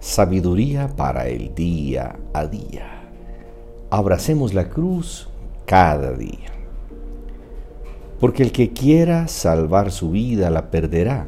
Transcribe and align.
Sabiduría 0.00 0.88
para 0.96 1.28
el 1.28 1.54
día 1.54 2.16
a 2.32 2.46
día. 2.46 3.10
Abracemos 3.90 4.54
la 4.54 4.70
cruz 4.70 5.28
cada 5.66 6.12
día. 6.12 6.48
Porque 8.18 8.42
el 8.42 8.50
que 8.50 8.72
quiera 8.72 9.28
salvar 9.28 9.92
su 9.92 10.10
vida 10.10 10.48
la 10.48 10.70
perderá, 10.70 11.26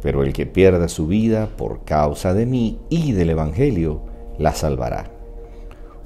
pero 0.00 0.22
el 0.22 0.32
que 0.32 0.46
pierda 0.46 0.86
su 0.86 1.08
vida 1.08 1.48
por 1.56 1.84
causa 1.84 2.34
de 2.34 2.46
mí 2.46 2.78
y 2.88 3.10
del 3.10 3.30
Evangelio 3.30 4.02
la 4.38 4.54
salvará. 4.54 5.10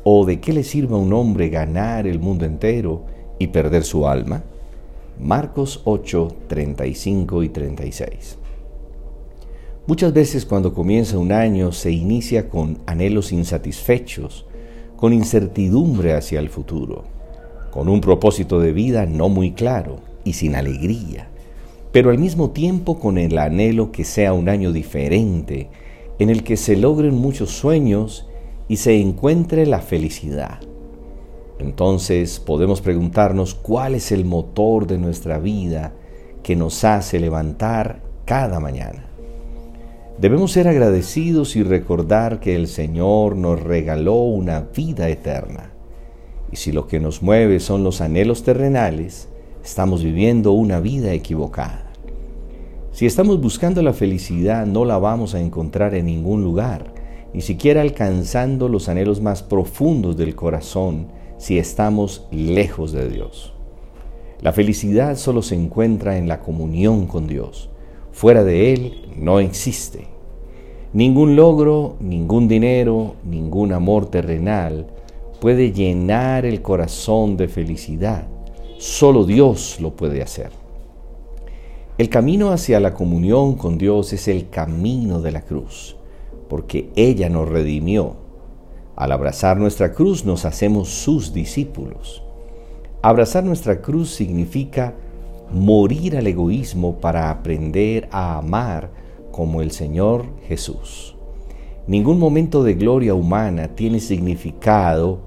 ¿O 0.03 0.25
de 0.25 0.41
qué 0.41 0.55
le 0.55 0.65
sirva 0.65 0.97
a 0.97 1.01
un 1.01 1.13
hombre 1.13 1.51
ganar 1.51 2.07
el 2.07 2.19
mundo 2.19 2.47
entero 2.47 3.05
y 3.39 3.49
perder 3.49 3.85
su 3.85 4.09
alma? 4.09 4.43
Marcos 5.21 5.83
8, 5.85 6.29
35 6.49 7.43
y 7.43 7.49
36. 7.51 8.39
Muchas 9.85 10.12
veces 10.12 10.46
cuando 10.46 10.75
comienza 10.75 11.19
un 11.19 11.33
año 11.33 11.73
se 11.73 11.91
inicia 11.91 12.49
con 12.49 12.79
anhelos 12.87 13.32
insatisfechos, 13.32 14.46
con 14.96 15.13
incertidumbre 15.13 16.13
hacia 16.13 16.39
el 16.39 16.50
futuro, 16.50 17.03
con 17.72 17.89
un 17.89 18.00
propósito 18.00 18.61
de 18.61 18.72
vida 18.72 19.07
no 19.07 19.29
muy 19.29 19.50
claro 19.50 19.99
y 20.22 20.35
sin 20.35 20.55
alegría, 20.55 21.27
pero 21.91 22.11
al 22.11 22.18
mismo 22.18 22.50
tiempo 22.50 23.00
con 23.00 23.18
el 23.18 23.36
anhelo 23.36 23.91
que 23.91 24.05
sea 24.05 24.35
un 24.35 24.49
año 24.49 24.71
diferente, 24.71 25.68
en 26.21 26.30
el 26.30 26.44
que 26.44 26.57
se 26.57 26.77
logren 26.77 27.17
muchos 27.17 27.50
sueños 27.50 28.29
y 28.69 28.77
se 28.77 29.00
encuentre 29.00 29.67
la 29.67 29.80
felicidad. 29.80 30.61
Entonces 31.58 32.39
podemos 32.39 32.80
preguntarnos 32.83 33.56
cuál 33.56 33.97
es 33.97 34.12
el 34.12 34.25
motor 34.25 34.86
de 34.86 34.98
nuestra 34.98 35.41
vida 35.41 35.92
que 36.44 36.55
nos 36.55 36.84
hace 36.84 37.19
levantar 37.19 38.00
cada 38.25 38.61
mañana. 38.61 39.11
Debemos 40.22 40.53
ser 40.53 40.69
agradecidos 40.69 41.56
y 41.56 41.64
recordar 41.64 42.39
que 42.39 42.55
el 42.55 42.69
Señor 42.69 43.34
nos 43.34 43.61
regaló 43.61 44.14
una 44.14 44.61
vida 44.61 45.08
eterna. 45.08 45.72
Y 46.52 46.58
si 46.58 46.70
lo 46.70 46.86
que 46.86 47.00
nos 47.00 47.24
mueve 47.24 47.58
son 47.58 47.83
los 47.83 48.00
anhelos 48.00 48.44
terrenales, 48.44 49.28
estamos 49.64 50.05
viviendo 50.05 50.52
una 50.52 50.78
vida 50.78 51.12
equivocada. 51.12 51.91
Si 52.92 53.05
estamos 53.05 53.41
buscando 53.41 53.82
la 53.82 53.94
felicidad, 53.94 54.64
no 54.64 54.84
la 54.84 54.97
vamos 54.97 55.34
a 55.34 55.41
encontrar 55.41 55.92
en 55.97 56.06
ningún 56.06 56.44
lugar, 56.44 56.94
ni 57.34 57.41
siquiera 57.41 57.80
alcanzando 57.80 58.69
los 58.69 58.88
anhelos 58.88 59.20
más 59.20 59.42
profundos 59.42 60.16
del 60.16 60.36
corazón 60.36 61.08
si 61.36 61.58
estamos 61.58 62.28
lejos 62.30 62.92
de 62.92 63.08
Dios. 63.08 63.54
La 64.41 64.52
felicidad 64.52 65.16
solo 65.16 65.42
se 65.42 65.56
encuentra 65.56 66.16
en 66.16 66.28
la 66.28 66.38
comunión 66.38 67.08
con 67.08 67.27
Dios. 67.27 67.72
Fuera 68.12 68.44
de 68.44 68.72
Él 68.72 69.12
no 69.16 69.41
existe. 69.41 70.06
Ningún 70.92 71.36
logro, 71.36 71.96
ningún 72.00 72.48
dinero, 72.48 73.16
ningún 73.24 73.72
amor 73.72 74.06
terrenal 74.06 74.86
puede 75.41 75.72
llenar 75.72 76.44
el 76.44 76.62
corazón 76.62 77.36
de 77.36 77.48
felicidad. 77.48 78.28
Solo 78.78 79.24
Dios 79.24 79.78
lo 79.80 79.96
puede 79.96 80.22
hacer. 80.22 80.50
El 81.98 82.08
camino 82.08 82.52
hacia 82.52 82.80
la 82.80 82.94
comunión 82.94 83.54
con 83.56 83.78
Dios 83.78 84.12
es 84.12 84.28
el 84.28 84.48
camino 84.48 85.20
de 85.20 85.32
la 85.32 85.42
cruz, 85.42 85.97
porque 86.48 86.91
ella 86.94 87.28
nos 87.28 87.48
redimió 87.48 88.22
al 88.97 89.12
abrazar 89.12 89.56
nuestra 89.56 89.92
cruz 89.92 90.24
nos 90.24 90.44
hacemos 90.44 90.88
sus 90.88 91.32
discípulos. 91.32 92.22
Abrazar 93.00 93.42
nuestra 93.42 93.80
cruz 93.80 94.10
significa 94.10 94.94
morir 95.53 96.17
al 96.17 96.27
egoísmo 96.27 97.00
para 97.00 97.31
aprender 97.31 98.08
a 98.11 98.39
amar 98.39 98.91
como 99.31 99.62
el 99.62 99.70
Señor 99.70 100.27
Jesús. 100.47 101.17
Ningún 101.86 102.19
momento 102.19 102.62
de 102.62 102.75
gloria 102.75 103.14
humana 103.14 103.69
tiene 103.69 104.00
significado 104.00 105.20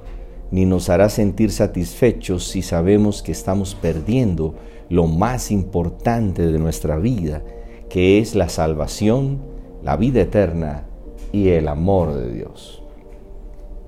ni 0.51 0.65
nos 0.65 0.89
hará 0.89 1.09
sentir 1.09 1.51
satisfechos 1.51 2.47
si 2.47 2.61
sabemos 2.61 3.21
que 3.21 3.31
estamos 3.31 3.75
perdiendo 3.75 4.55
lo 4.89 5.07
más 5.07 5.51
importante 5.51 6.49
de 6.49 6.59
nuestra 6.59 6.97
vida, 6.97 7.43
que 7.89 8.19
es 8.19 8.35
la 8.35 8.47
salvación, 8.47 9.41
la 9.83 9.97
vida 9.97 10.21
eterna 10.21 10.85
y 11.31 11.49
el 11.49 11.67
amor 11.67 12.13
de 12.13 12.31
Dios. 12.31 12.81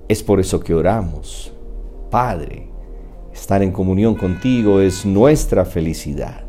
Es 0.09 0.23
por 0.23 0.39
eso 0.39 0.59
que 0.59 0.73
oramos. 0.73 1.53
Padre, 2.09 2.69
estar 3.37 3.61
en 3.61 3.71
comunión 3.71 4.15
contigo 4.15 4.81
es 4.81 5.05
nuestra 5.05 5.63
felicidad. 5.63 6.43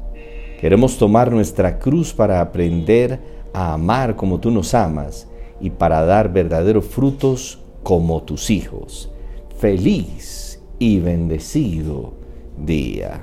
Queremos 0.60 0.98
tomar 0.98 1.30
nuestra 1.30 1.78
cruz 1.78 2.12
para 2.12 2.40
aprender 2.40 3.20
a 3.52 3.74
amar 3.74 4.16
como 4.16 4.40
tú 4.40 4.50
nos 4.50 4.74
amas 4.74 5.28
y 5.60 5.70
para 5.70 6.04
dar 6.04 6.32
verdaderos 6.32 6.86
frutos 6.86 7.60
como 7.82 8.22
tus 8.22 8.50
hijos. 8.50 9.10
Feliz 9.58 10.60
y 10.78 10.98
bendecido 10.98 12.14
día. 12.56 13.20